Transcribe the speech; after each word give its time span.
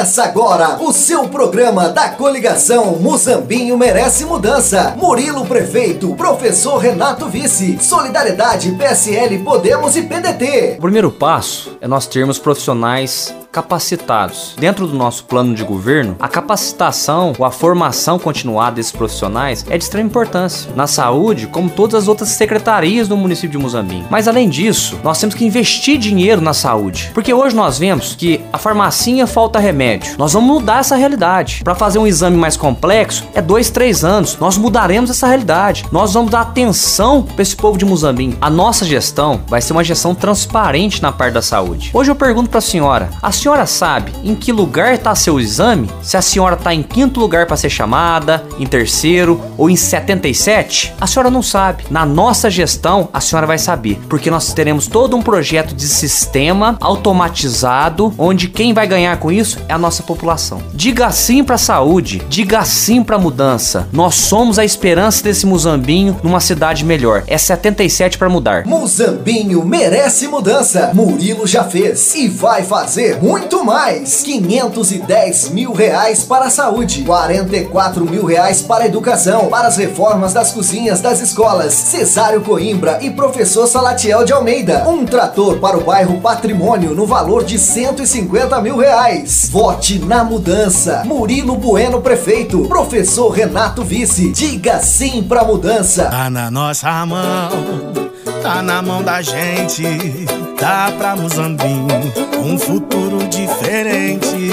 Começa 0.00 0.24
agora 0.24 0.82
o 0.82 0.94
seu 0.94 1.28
programa 1.28 1.90
da 1.90 2.08
coligação 2.08 2.96
Muzambinho 2.98 3.76
Merece 3.76 4.24
Mudança. 4.24 4.94
Murilo 4.96 5.44
Prefeito, 5.44 6.14
professor 6.14 6.78
Renato 6.78 7.28
Vice, 7.28 7.76
Solidariedade, 7.78 8.72
PSL, 8.78 9.40
Podemos 9.40 9.96
e 9.96 10.02
PDT. 10.04 10.76
O 10.78 10.80
primeiro 10.80 11.10
passo 11.10 11.76
é 11.82 11.86
nós 11.86 12.06
termos 12.06 12.38
profissionais 12.38 13.34
capacitados. 13.50 14.54
Dentro 14.58 14.86
do 14.86 14.94
nosso 14.96 15.24
plano 15.24 15.54
de 15.54 15.64
governo, 15.64 16.16
a 16.20 16.28
capacitação 16.28 17.32
ou 17.38 17.44
a 17.44 17.50
formação 17.50 18.18
continuada 18.18 18.76
desses 18.76 18.92
profissionais 18.92 19.64
é 19.68 19.76
de 19.76 19.84
extrema 19.84 20.08
importância 20.08 20.70
na 20.74 20.86
saúde, 20.86 21.46
como 21.46 21.68
todas 21.68 22.02
as 22.02 22.08
outras 22.08 22.30
secretarias 22.30 23.08
do 23.08 23.16
município 23.16 23.50
de 23.50 23.58
Muzambinho. 23.58 24.06
Mas 24.10 24.28
além 24.28 24.48
disso, 24.48 24.98
nós 25.02 25.18
temos 25.18 25.34
que 25.34 25.44
investir 25.44 25.98
dinheiro 25.98 26.40
na 26.40 26.54
saúde, 26.54 27.10
porque 27.12 27.34
hoje 27.34 27.56
nós 27.56 27.78
vemos 27.78 28.14
que 28.14 28.40
a 28.52 28.58
farmacinha 28.58 29.26
falta 29.26 29.58
remédio. 29.58 30.14
Nós 30.16 30.32
vamos 30.32 30.50
mudar 30.50 30.80
essa 30.80 30.96
realidade. 30.96 31.62
Para 31.64 31.74
fazer 31.74 31.98
um 31.98 32.06
exame 32.06 32.36
mais 32.36 32.56
complexo 32.56 33.26
é 33.34 33.42
dois, 33.42 33.70
três 33.70 34.04
anos. 34.04 34.36
Nós 34.38 34.56
mudaremos 34.56 35.10
essa 35.10 35.26
realidade. 35.26 35.84
Nós 35.90 36.14
vamos 36.14 36.30
dar 36.30 36.42
atenção 36.42 37.22
para 37.22 37.42
esse 37.42 37.56
povo 37.56 37.78
de 37.78 37.84
Muzambinho. 37.84 38.36
A 38.40 38.50
nossa 38.50 38.84
gestão 38.84 39.40
vai 39.48 39.60
ser 39.60 39.72
uma 39.72 39.84
gestão 39.84 40.14
transparente 40.14 41.02
na 41.02 41.12
parte 41.12 41.34
da 41.34 41.42
saúde. 41.42 41.90
Hoje 41.92 42.10
eu 42.10 42.16
pergunto 42.16 42.50
para 42.50 42.58
a 42.58 42.62
senhora: 42.62 43.10
a 43.22 43.32
senhora 43.40 43.64
sabe 43.64 44.12
em 44.22 44.34
que 44.34 44.52
lugar 44.52 44.92
está 44.92 45.14
seu 45.14 45.40
exame? 45.40 45.88
Se 46.02 46.14
a 46.14 46.20
senhora 46.20 46.56
está 46.56 46.74
em 46.74 46.82
quinto 46.82 47.18
lugar 47.18 47.46
para 47.46 47.56
ser 47.56 47.70
chamada, 47.70 48.44
em 48.58 48.66
terceiro 48.66 49.40
ou 49.56 49.70
em 49.70 49.76
77? 49.76 50.92
A 51.00 51.06
senhora 51.06 51.30
não 51.30 51.42
sabe. 51.42 51.84
Na 51.90 52.04
nossa 52.04 52.50
gestão, 52.50 53.08
a 53.14 53.20
senhora 53.20 53.46
vai 53.46 53.56
saber, 53.56 53.98
porque 54.10 54.30
nós 54.30 54.52
teremos 54.52 54.86
todo 54.86 55.16
um 55.16 55.22
projeto 55.22 55.74
de 55.74 55.88
sistema 55.88 56.76
automatizado, 56.82 58.12
onde 58.18 58.46
quem 58.46 58.74
vai 58.74 58.86
ganhar 58.86 59.16
com 59.16 59.32
isso 59.32 59.58
é 59.68 59.72
a 59.72 59.78
nossa 59.78 60.02
população. 60.02 60.62
Diga 60.74 61.10
sim 61.10 61.42
para 61.42 61.54
a 61.54 61.58
saúde, 61.58 62.20
diga 62.28 62.62
sim 62.66 63.02
para 63.02 63.16
a 63.16 63.18
mudança. 63.18 63.88
Nós 63.90 64.16
somos 64.16 64.58
a 64.58 64.64
esperança 64.66 65.24
desse 65.24 65.46
Muzambinho 65.46 66.20
numa 66.22 66.40
cidade 66.40 66.84
melhor. 66.84 67.24
É 67.26 67.38
77 67.38 68.18
para 68.18 68.28
mudar. 68.28 68.66
Muzambinho 68.66 69.64
merece 69.64 70.28
mudança. 70.28 70.90
Murilo 70.92 71.46
já 71.46 71.64
fez 71.64 72.14
e 72.14 72.28
vai 72.28 72.64
fazer 72.64 73.18
muito 73.22 73.29
mais. 73.70 74.22
510 74.22 75.50
mil 75.50 75.72
reais 75.72 76.24
para 76.24 76.46
a 76.46 76.50
saúde, 76.50 77.02
44 77.04 78.04
mil 78.04 78.24
reais 78.24 78.62
para 78.62 78.84
a 78.84 78.86
educação, 78.86 79.48
para 79.48 79.68
as 79.68 79.76
reformas 79.76 80.32
das 80.32 80.50
cozinhas 80.52 81.00
das 81.00 81.20
escolas, 81.20 81.72
Cesário 81.72 82.40
Coimbra 82.40 82.98
e 83.00 83.10
professor 83.10 83.66
Salatiel 83.66 84.24
de 84.24 84.32
Almeida. 84.32 84.88
Um 84.88 85.04
trator 85.04 85.58
para 85.58 85.78
o 85.78 85.84
bairro 85.84 86.20
Patrimônio 86.20 86.94
no 86.94 87.06
valor 87.06 87.44
de 87.44 87.58
150 87.58 88.60
mil 88.60 88.76
reais. 88.76 89.48
Vote 89.50 89.98
na 90.00 90.24
mudança. 90.24 91.02
Murilo 91.04 91.56
Bueno 91.56 92.00
prefeito, 92.00 92.66
professor 92.66 93.30
Renato 93.30 93.84
vice. 93.84 94.30
Diga 94.32 94.80
sim 94.80 95.22
pra 95.22 95.44
mudança. 95.44 96.06
Tá 96.06 96.28
na 96.28 96.50
nossa 96.50 97.06
mão, 97.06 97.50
tá 98.42 98.62
na 98.62 98.82
mão 98.82 99.02
da 99.02 99.22
gente. 99.22 99.84
Dá 100.60 100.92
pra 100.98 101.16
Muzambinho 101.16 101.86
um 102.44 102.58
futuro 102.58 103.26
diferente. 103.28 104.50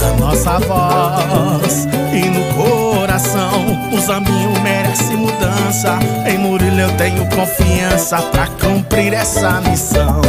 Tá 0.00 0.06
na 0.06 0.12
nossa 0.16 0.58
voz 0.58 1.86
e 2.14 2.24
no 2.30 2.54
coração. 2.54 3.62
Muzambinho 3.90 4.58
merece 4.62 5.14
mudança. 5.14 5.98
Em 6.26 6.38
Murilo 6.38 6.80
eu 6.80 6.96
tenho 6.96 7.26
confiança 7.28 8.22
pra 8.22 8.46
cumprir 8.46 9.12
essa 9.12 9.60
missão. 9.60 10.22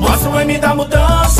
Mostra 0.00 0.30
o 0.30 0.40
M 0.40 0.58
da 0.58 0.74
mudança. 0.74 1.37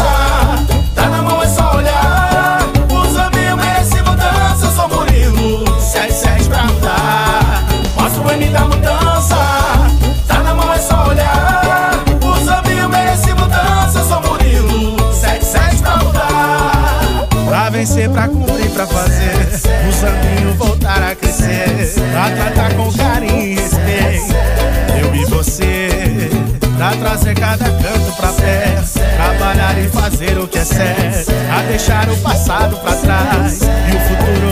Trazer 27.28 27.34
cada 27.34 27.64
canto 27.64 28.16
pra 28.16 28.32
perto 28.32 28.92
Trabalhar 29.16 29.78
e 29.78 29.88
fazer 29.88 30.38
o 30.38 30.48
que 30.48 30.58
é 30.58 30.64
certo. 30.64 31.32
A 31.52 31.62
deixar 31.62 32.08
o 32.08 32.16
passado 32.18 32.76
pra 32.78 32.94
trás. 32.94 33.60
E 33.60 33.96
o 33.96 34.00
futuro 34.00 34.47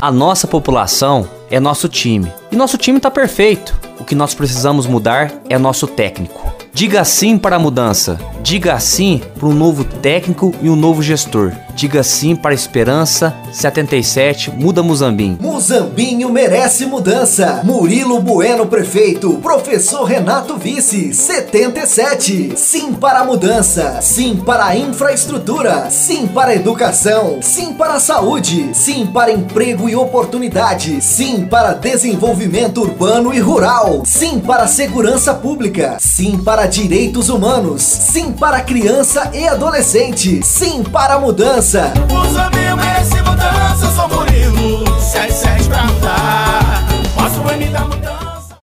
A 0.00 0.12
nossa 0.12 0.46
população 0.46 1.28
é 1.50 1.58
nosso 1.58 1.88
time. 1.88 2.32
E 2.52 2.56
nosso 2.56 2.78
time 2.78 3.00
tá 3.00 3.10
perfeito. 3.10 3.76
O 3.98 4.04
que 4.04 4.14
nós 4.14 4.32
precisamos 4.32 4.86
mudar 4.86 5.32
é 5.50 5.58
nosso 5.58 5.88
técnico. 5.88 6.52
Diga 6.72 7.04
sim 7.04 7.36
para 7.36 7.56
a 7.56 7.58
mudança. 7.58 8.16
Diga 8.40 8.78
sim 8.78 9.20
para 9.36 9.48
um 9.48 9.52
novo 9.52 9.82
técnico 9.82 10.54
e 10.62 10.70
um 10.70 10.76
novo 10.76 11.02
gestor. 11.02 11.52
Diga 11.78 12.02
sim 12.02 12.34
para 12.34 12.50
a 12.50 12.54
esperança 12.54 13.36
77 13.52 14.50
Muda 14.50 14.82
Muzambinho. 14.82 15.38
Muzambinho 15.40 16.28
merece 16.28 16.84
mudança. 16.86 17.60
Murilo 17.62 18.20
Bueno 18.20 18.66
prefeito, 18.66 19.34
professor 19.34 20.02
Renato 20.02 20.56
vice, 20.56 21.14
77. 21.14 22.54
Sim 22.56 22.94
para 22.94 23.20
a 23.20 23.24
mudança, 23.24 24.00
sim 24.02 24.42
para 24.44 24.64
a 24.66 24.76
infraestrutura, 24.76 25.88
sim 25.88 26.26
para 26.26 26.50
a 26.50 26.56
educação, 26.56 27.38
sim 27.40 27.72
para 27.72 27.94
a 27.94 28.00
saúde, 28.00 28.70
sim 28.72 29.06
para 29.06 29.30
emprego 29.30 29.88
e 29.88 29.94
oportunidade, 29.94 31.00
sim 31.00 31.46
para 31.46 31.74
desenvolvimento 31.74 32.80
urbano 32.80 33.32
e 33.32 33.38
rural, 33.38 34.02
sim 34.04 34.40
para 34.40 34.64
a 34.64 34.68
segurança 34.68 35.32
pública, 35.32 35.96
sim 36.00 36.38
para 36.38 36.66
direitos 36.66 37.28
humanos, 37.28 37.82
sim 37.82 38.32
para 38.32 38.62
criança 38.62 39.30
e 39.32 39.46
adolescente, 39.46 40.44
sim 40.44 40.82
para 40.82 41.14
a 41.14 41.20
mudança. 41.20 41.67
O 41.68 42.24
Zambinho 42.32 42.78
merece 42.78 43.20
mudança, 43.20 43.84
eu 43.84 43.90
sou 43.90 44.08
Murilo, 44.08 44.86
77 44.98 45.68
pra 45.68 45.84
mudar. 45.84 46.47